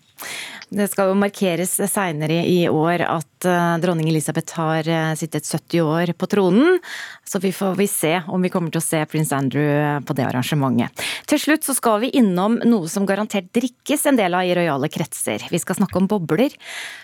Det 0.68 0.84
skal 0.92 1.08
jo 1.08 1.16
markeres 1.16 1.78
seinere 1.88 2.42
i 2.44 2.66
år 2.68 3.00
at 3.06 3.46
eh, 3.48 3.76
dronning 3.80 4.10
Elisabeth 4.10 4.58
har 4.60 4.84
eh, 4.84 5.14
sittet 5.16 5.48
70 5.48 5.80
år 5.80 6.12
på 6.12 6.28
tronen. 6.28 6.76
Så 7.24 7.40
vi 7.40 7.54
får 7.56 7.78
vi 7.78 7.86
se 7.88 8.10
om 8.28 8.44
vi 8.44 8.50
kommer 8.52 8.72
til 8.72 8.82
å 8.82 8.84
se 8.84 9.00
prins 9.08 9.32
Andrew 9.32 10.02
på 10.04 10.16
det 10.16 10.26
arrangementet. 10.28 11.04
Til 11.28 11.40
slutt 11.40 11.64
så 11.64 11.76
skal 11.76 12.02
vi 12.04 12.12
innom 12.20 12.58
noe 12.68 12.88
som 12.92 13.08
garantert 13.08 13.48
drikkes 13.56 14.04
en 14.10 14.20
del 14.20 14.36
av 14.36 14.44
i 14.44 14.52
rojale 14.56 14.92
kretser. 14.92 15.46
Vi 15.48 15.60
skal 15.62 15.80
snakke 15.80 16.00
om 16.00 16.10
bobler. 16.10 16.52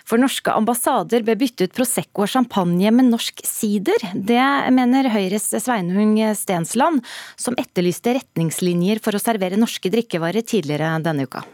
For 0.05 0.21
norske 0.21 0.53
ambassader 0.53 1.25
ble 1.25 1.37
byttet 1.41 1.69
ut 1.71 1.77
Prosecco 1.77 2.25
og 2.25 2.33
champagne 2.35 2.93
med 2.93 3.09
norsk 3.09 3.41
sider. 3.49 4.09
Det 4.13 4.45
mener 4.77 5.09
Høyres 5.13 5.49
Sveinung 5.57 6.19
Stensland, 6.37 7.01
som 7.33 7.57
etterlyste 7.57 8.17
retningslinjer 8.21 9.01
for 9.01 9.17
å 9.17 9.21
servere 9.21 9.57
norske 9.57 9.89
drikkevarer 9.93 10.45
tidligere 10.45 10.97
denne 11.05 11.25
uka. 11.25 11.45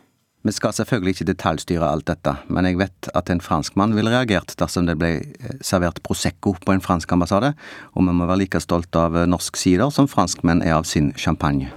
Vi 0.41 0.51
skal 0.55 0.73
selvfølgelig 0.73 1.13
ikke 1.13 1.27
detaljstyre 1.29 1.85
alt 1.85 2.07
dette, 2.09 2.31
men 2.49 2.65
jeg 2.65 2.79
vet 2.79 3.09
at 3.13 3.29
en 3.29 3.43
franskmann 3.43 3.93
ville 3.93 4.09
reagert 4.09 4.55
dersom 4.57 4.87
det 4.87 4.95
ble 4.97 5.11
eh, 5.21 5.59
servert 5.61 6.01
Prosecco 6.01 6.55
på 6.57 6.73
en 6.73 6.81
fransk 6.81 7.13
ambassade, 7.13 7.51
og 7.93 8.07
vi 8.07 8.15
må 8.17 8.25
være 8.25 8.41
like 8.41 8.61
stolt 8.63 8.97
av 8.97 9.19
eh, 9.19 9.29
norsk 9.29 9.59
sider 9.61 9.93
som 9.93 10.09
franskmenn 10.09 10.63
er 10.65 10.79
av 10.79 10.89
sin 10.89 11.11
champagne. 11.13 11.69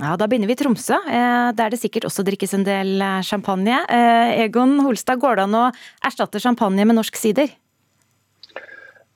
Ja, 0.00 0.16
Da 0.16 0.26
begynner 0.26 0.50
vi 0.50 0.56
i 0.56 0.58
Tromsø, 0.58 0.98
eh, 1.06 1.52
der 1.54 1.70
det 1.70 1.78
sikkert 1.78 2.08
også 2.10 2.26
drikkes 2.26 2.56
en 2.58 2.66
del 2.66 2.98
champagne. 3.22 3.78
Egon 4.42 4.80
Holstad, 4.82 5.22
går 5.22 5.38
det 5.38 5.46
an 5.46 5.58
å 5.60 5.64
erstatte 6.02 6.42
champagne 6.42 6.88
med 6.88 6.98
norsk 6.98 7.14
sider? 7.14 7.54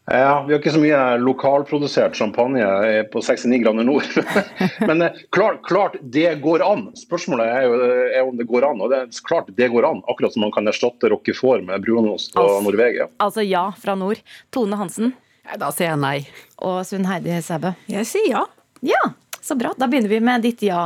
Ja, 0.06 0.44
Vi 0.46 0.52
har 0.52 0.60
ikke 0.60 0.72
så 0.74 0.80
mye 0.82 1.00
lokalprodusert 1.16 2.16
champagne 2.16 2.64
på 3.12 3.22
69 3.24 3.60
grader 3.62 3.86
nord. 3.88 4.04
Men 4.88 5.02
eh, 5.02 5.16
klart, 5.32 5.62
klart, 5.64 5.96
det 6.02 6.34
går 6.44 6.64
an. 6.64 6.90
Spørsmålet 6.98 7.48
er 7.48 7.64
jo 7.64 7.78
er 7.88 8.20
om 8.28 8.36
det 8.36 8.44
går 8.50 8.66
an. 8.68 8.82
Og 8.84 8.92
det 8.92 9.00
er 9.00 9.22
klart 9.24 9.48
det 9.56 9.70
går 9.72 9.88
an, 9.88 10.02
akkurat 10.04 10.36
som 10.36 10.44
man 10.44 10.52
kan 10.52 10.68
erstatte 10.68 11.08
roquefort 11.08 11.64
med 11.64 11.86
brunost 11.86 12.36
og 12.36 12.42
altså, 12.44 12.64
Norvegia. 12.68 13.08
Altså 13.24 13.46
ja 13.46 13.64
fra 13.80 13.96
nord. 13.96 14.20
Tone 14.52 14.76
Hansen? 14.80 15.14
Da 15.60 15.72
sier 15.72 15.94
jeg 15.94 16.02
nei. 16.04 16.18
Og 16.64 16.82
Sunn 16.88 17.08
Heidi 17.08 17.40
Sæbø? 17.44 17.72
Jeg 17.88 18.08
sier 18.08 18.28
ja. 18.28 18.44
Ja, 18.84 19.00
så 19.40 19.56
bra. 19.56 19.72
Da 19.78 19.88
begynner 19.88 20.12
vi 20.12 20.20
med 20.20 20.44
ditt 20.44 20.68
ja. 20.68 20.84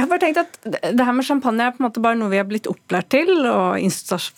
Jeg 0.00 0.06
har 0.06 0.12
bare 0.14 0.22
tenkt 0.22 0.38
at 0.40 0.94
Det 0.96 1.04
her 1.04 1.12
med 1.12 1.26
champagne 1.28 1.64
er 1.66 1.74
på 1.74 1.82
en 1.82 1.86
måte 1.90 2.00
bare 2.00 2.16
noe 2.16 2.32
vi 2.32 2.38
har 2.40 2.46
blitt 2.48 2.68
opplært 2.70 3.10
til 3.12 3.44
og 3.44 3.76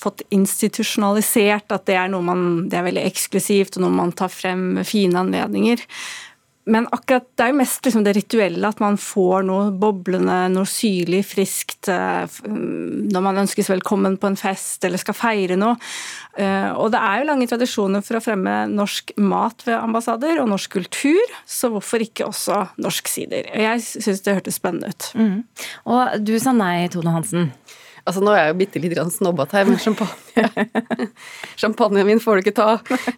fått 0.02 0.24
institusjonalisert. 0.34 1.70
At 1.70 1.86
det 1.86 1.94
er 2.00 2.10
noe 2.10 2.26
man, 2.26 2.42
det 2.66 2.80
er 2.80 2.88
veldig 2.88 3.04
eksklusivt 3.06 3.78
og 3.78 3.84
noe 3.86 3.94
man 3.94 4.10
tar 4.18 4.32
frem 4.32 4.72
med 4.80 4.88
fine 4.88 5.22
anledninger. 5.22 5.84
Men 6.70 6.86
akkurat 6.94 7.24
det 7.34 7.42
er 7.42 7.50
jo 7.50 7.58
mest 7.58 7.86
liksom 7.86 8.04
det 8.06 8.12
rituelle, 8.14 8.68
at 8.68 8.78
man 8.82 8.94
får 9.00 9.46
noe 9.48 9.70
boblende, 9.74 10.36
noe 10.54 10.68
syrlig, 10.68 11.24
friskt 11.26 11.90
eh, 11.90 12.38
når 12.46 13.24
man 13.24 13.40
ønskes 13.42 13.70
velkommen 13.72 14.14
på 14.22 14.30
en 14.30 14.38
fest 14.38 14.86
eller 14.86 15.02
skal 15.02 15.16
feire 15.18 15.58
noe. 15.58 15.74
Eh, 16.38 16.70
og 16.70 16.92
det 16.94 17.02
er 17.02 17.18
jo 17.18 17.28
lange 17.32 17.48
tradisjoner 17.50 18.06
for 18.06 18.20
å 18.20 18.22
fremme 18.22 18.54
norsk 18.70 19.10
mat 19.18 19.66
ved 19.66 19.74
ambassader, 19.80 20.38
og 20.42 20.52
norsk 20.54 20.78
kultur, 20.78 21.36
så 21.42 21.72
hvorfor 21.72 22.06
ikke 22.06 22.30
også 22.30 22.62
norsk 22.82 23.10
sider? 23.10 23.50
Jeg 23.58 23.82
syns 23.82 24.22
det 24.22 24.38
hørtes 24.38 24.62
spennende 24.62 24.94
ut. 24.94 25.10
Mm. 25.18 25.38
Og 25.90 26.18
du 26.22 26.36
sa 26.38 26.54
nei, 26.54 26.86
Tone 26.94 27.16
Hansen. 27.16 27.50
Altså, 28.02 28.22
nå 28.24 28.32
er 28.34 28.40
jeg 28.40 28.52
jo 28.52 28.58
bitte 28.58 28.80
litt 28.82 28.98
snobbete 29.14 29.58
her, 29.58 29.68
men 29.68 29.78
champagne 29.78 30.46
Champagnen 31.60 32.08
min 32.08 32.20
får 32.22 32.38
du 32.38 32.42
ikke 32.42 32.54
ta. 32.56 32.70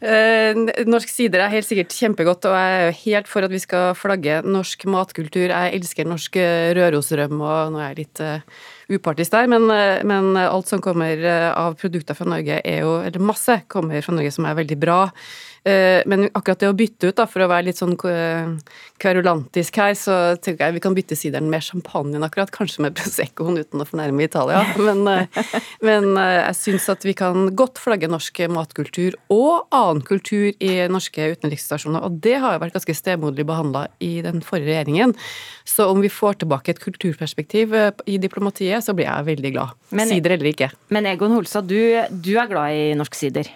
Eh, 0.04 0.58
norsk 0.84 1.08
sider 1.08 1.40
er 1.40 1.52
helt 1.54 1.68
sikkert 1.68 1.94
kjempegodt, 1.96 2.44
og 2.50 2.56
jeg 2.58 2.74
er 2.74 2.84
jo 2.84 2.96
helt 2.98 3.30
for 3.30 3.46
at 3.46 3.54
vi 3.54 3.62
skal 3.62 3.94
flagge 3.96 4.42
norsk 4.44 4.84
matkultur. 4.92 5.48
Jeg 5.48 5.72
elsker 5.78 6.08
norsk 6.10 6.36
eh, 6.42 6.72
rørosrøm, 6.76 7.38
og 7.40 7.72
nå 7.72 7.80
er 7.80 7.94
jeg 7.94 8.00
litt 8.02 8.22
uh, 8.24 8.60
upartisk 8.92 9.32
der, 9.32 9.48
men, 9.48 9.70
men, 10.04 10.34
alt 10.36 10.68
som 10.68 10.82
kommer 10.84 11.24
av 11.54 11.78
produkter 11.80 12.18
fra 12.18 12.28
Norge, 12.28 12.60
er 12.60 12.84
jo 12.84 12.98
Eller 13.00 13.24
masse 13.24 13.62
kommer 13.72 14.04
fra 14.04 14.18
Norge 14.18 14.34
som 14.36 14.48
er 14.48 14.60
veldig 14.60 14.80
bra. 14.82 15.00
Eh, 15.64 16.02
men 16.04 16.26
akkurat 16.36 16.60
det 16.60 16.68
å 16.68 16.76
bytte 16.76 17.08
ut, 17.08 17.16
da, 17.16 17.24
for 17.28 17.40
å 17.40 17.48
være 17.48 17.70
litt 17.70 17.78
sånn 17.80 17.94
kverulantisk 17.96 19.78
her, 19.80 19.94
så 19.96 20.16
tenker 20.36 20.66
jeg 20.66 20.76
vi 20.76 20.82
kan 20.84 20.96
bytte 20.96 21.16
sideren 21.16 21.48
med 21.52 21.64
champagne 21.64 22.20
akkurat. 22.24 22.52
Kanskje 22.52 22.84
med 22.84 22.96
Proseccoen 22.98 23.56
uten 23.62 23.80
å 23.80 23.86
fornærme 23.88 24.26
Italia. 24.26 24.60
Men, 24.84 25.06
eh, 25.08 25.48
men 25.84 26.10
eh, 26.20 26.42
jeg 26.50 26.58
syns 26.58 26.90
at 26.92 27.06
vi 27.06 27.14
kan 27.16 27.48
godt 27.56 27.80
flagge 27.80 28.10
norsk 28.10 28.42
matkultur 28.52 29.16
og 29.32 29.72
annen 29.74 30.02
kultur 30.04 30.52
i 30.52 30.72
norske 30.92 31.30
utenriksstasjoner. 31.32 32.04
Og 32.04 32.20
det 32.24 32.36
har 32.42 32.56
jo 32.56 32.62
vært 32.66 32.76
ganske 32.76 32.96
stemoderlig 32.98 33.48
behandla 33.48 33.86
i 34.04 34.18
den 34.24 34.44
forrige 34.44 34.74
regjeringen. 34.74 35.16
Så 35.64 35.88
om 35.88 36.04
vi 36.04 36.12
får 36.12 36.42
tilbake 36.42 36.74
et 36.74 36.82
kulturperspektiv 36.82 37.72
i 38.10 38.20
diplomatiet, 38.20 38.84
så 38.84 38.92
blir 38.96 39.08
jeg 39.08 39.30
veldig 39.32 39.56
glad. 39.56 39.76
Men, 39.94 40.10
sider 40.12 40.36
eller 40.36 40.52
ikke. 40.52 40.72
Men 40.92 41.08
Egon 41.14 41.36
Holstad, 41.38 41.70
du, 41.70 41.78
du 42.12 42.34
er 42.36 42.50
glad 42.50 42.76
i 42.76 42.88
norsk 42.98 43.16
sider? 43.16 43.48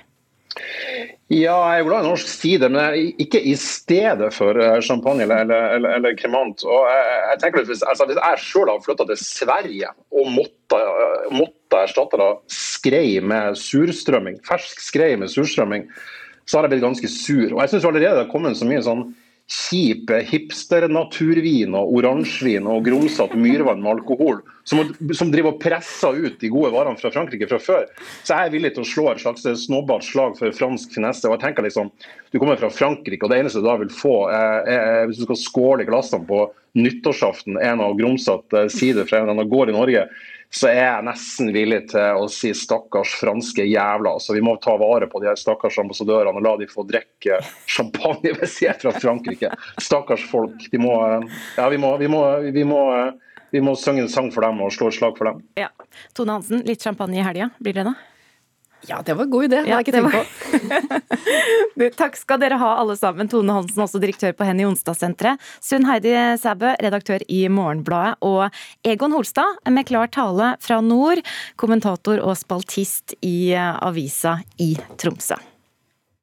Ja, 1.28 1.58
jeg 1.74 1.82
er 1.82 1.84
glad 1.84 2.06
i 2.06 2.08
norsk 2.08 2.28
sider, 2.30 2.70
men 2.72 2.94
ikke 3.20 3.40
i 3.44 3.52
stedet 3.60 4.30
for 4.32 4.56
eh, 4.56 4.78
champagne 4.80 5.26
eller, 5.26 5.50
eller, 5.76 5.90
eller 5.98 6.14
kremant. 6.16 6.64
Og 6.64 6.86
jeg, 6.88 7.18
jeg 7.26 7.40
tenker 7.42 7.66
hvis, 7.68 7.82
altså, 7.84 8.06
hvis 8.08 8.16
jeg 8.16 8.40
sjøl 8.46 8.70
hadde 8.72 8.86
flytta 8.86 9.06
til 9.10 9.20
Sverige 9.20 9.90
og 10.08 10.30
måtte, 10.32 10.78
eh, 10.80 11.26
måtte 11.36 11.82
erstatte 11.84 12.20
da, 12.20 12.30
skrei 12.48 13.18
med 13.20 13.60
surstrømming, 13.60 14.40
fersk 14.48 14.80
skrei 14.80 15.10
med 15.20 15.28
surstrømming, 15.28 15.84
så 16.48 16.56
hadde 16.56 16.70
jeg 16.70 16.78
blitt 16.78 16.86
ganske 16.86 17.12
sur. 17.12 17.46
Og 17.50 17.60
jeg 17.60 17.74
syns 17.74 17.88
allerede 17.90 18.14
det 18.16 18.24
har 18.24 18.32
kommet 18.32 18.56
så 18.56 18.70
mye 18.70 18.86
sånn 18.88 19.04
kjip 19.48 20.10
hipster-naturvin 20.28 21.72
og 21.76 21.94
oransjevin 21.96 22.66
og 22.68 22.84
grumsete 22.84 23.38
myrvann 23.40 23.80
med 23.80 23.94
alkohol, 23.94 24.42
som, 24.68 24.82
som, 25.16 25.30
driver 25.32 25.54
og 25.54 25.62
presser 25.62 26.18
ut 26.20 26.36
de 26.42 26.50
gode 26.52 26.74
varene 26.74 27.00
fra 27.00 27.10
Frankrike 27.14 27.48
fra 27.48 27.60
før. 27.62 27.86
Så 28.26 28.36
jeg 28.36 28.50
er 28.50 28.52
villig 28.52 28.74
til 28.76 28.84
å 28.84 28.90
slå 28.90 29.06
et 29.12 29.22
slags 29.22 29.48
snobbete 29.64 30.04
slag 30.04 30.36
for 30.36 30.52
fransk 30.56 30.92
finesse. 30.98 31.24
og 31.24 31.38
jeg 31.38 31.46
tenker 31.46 31.64
liksom, 31.64 31.88
Du 32.28 32.38
kommer 32.38 32.60
fra 32.60 32.68
Frankrike, 32.68 33.24
og 33.24 33.32
det 33.32 33.40
eneste 33.40 33.62
du 33.64 33.70
da 33.70 33.78
vil 33.80 33.92
få, 33.92 34.16
er, 34.28 34.68
er, 34.68 35.06
hvis 35.08 35.22
du 35.22 35.24
skal 35.30 35.40
skåle 35.40 35.88
glassene 35.88 36.28
på 36.28 36.44
nyttårsaften, 36.76 37.56
en 37.56 37.80
av 37.80 37.96
grumsete 37.96 38.66
sider 38.70 39.08
fra 39.08 39.22
en 39.22 39.24
eller 39.30 39.38
annen 39.38 39.50
gård 39.50 39.72
i 39.72 39.78
Norge, 39.78 40.04
så 40.50 40.70
er 40.70 40.78
jeg 40.80 41.04
nesten 41.04 41.50
villig 41.52 41.82
til 41.92 42.22
å 42.22 42.28
si 42.32 42.54
stakkars 42.56 43.12
franske 43.20 43.66
jævla. 43.68 44.14
Så 44.22 44.32
vi 44.32 44.42
må 44.44 44.56
ta 44.64 44.78
vare 44.80 45.08
på 45.10 45.20
de 45.20 45.28
her 45.28 45.36
stakkars 45.36 45.76
ambassadørene 45.82 46.40
og 46.40 46.46
la 46.46 46.54
de 46.60 46.68
få 46.70 46.86
drikke 46.88 47.40
champagne 47.68 48.32
hvis 48.38 48.56
de 48.62 48.70
er 48.70 48.80
fra 48.80 48.94
Frankrike. 48.96 49.52
Stakkars 49.76 50.24
folk. 50.30 50.68
De 50.72 50.80
må, 50.80 50.94
ja, 51.58 51.68
vi 51.68 51.80
må, 51.80 51.92
vi 52.00 52.08
må, 52.12 52.22
vi 52.54 52.64
må 52.68 52.82
vi 53.50 53.60
må 53.64 53.72
synge 53.80 54.04
en 54.04 54.10
sang 54.12 54.28
for 54.32 54.44
dem 54.44 54.60
og 54.60 54.72
slå 54.74 54.90
et 54.90 54.98
slag 54.98 55.16
for 55.16 55.30
dem. 55.30 55.40
Ja. 55.56 55.70
Tone 56.16 56.36
Hansen, 56.36 56.60
litt 56.68 56.84
champagne 56.84 57.16
i 57.16 57.24
helga, 57.24 57.48
blir 57.64 57.76
det 57.78 57.86
da? 57.88 57.94
Ja, 58.86 59.02
det 59.02 59.14
var 59.14 59.24
en 59.24 59.30
god 59.30 59.44
idé. 59.44 59.62
Det 59.64 59.72
har 59.72 59.82
jeg 59.82 59.88
ikke 59.88 59.96
tenkt 59.98 60.14
på. 61.82 61.90
Takk 62.02 62.16
skal 62.20 62.40
dere 62.42 62.60
ha 62.60 62.70
alle 62.78 62.94
sammen. 62.98 63.28
Tone 63.30 63.56
Hansen, 63.56 63.82
også 63.82 64.00
direktør 64.02 64.36
på 64.38 64.46
Henny 64.46 64.68
Onsdag-senteret. 64.68 65.42
Sunn 65.64 65.88
Heidi 65.88 66.14
Sæbø, 66.38 66.76
redaktør 66.78 67.24
i 67.26 67.44
Morgenbladet. 67.50 68.16
Og 68.22 68.48
Egon 68.86 69.16
Holstad 69.16 69.58
med 69.68 69.88
klar 69.90 70.10
tale 70.14 70.54
fra 70.62 70.80
nord, 70.84 71.24
kommentator 71.58 72.22
og 72.22 72.38
spaltist 72.38 73.18
i 73.18 73.52
avisa 73.58 74.38
i 74.62 74.74
Tromsø. 75.00 75.40